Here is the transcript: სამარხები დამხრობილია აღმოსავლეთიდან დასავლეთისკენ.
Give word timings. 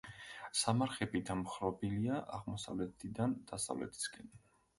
სამარხები 0.61 1.21
დამხრობილია 1.27 2.17
აღმოსავლეთიდან 2.39 3.37
დასავლეთისკენ. 3.53 4.35